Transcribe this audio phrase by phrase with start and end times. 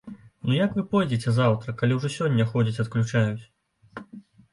[0.45, 3.43] Ну як вы пойдзеце заўтра, калі ўжо сёння ходзяць адключаюць.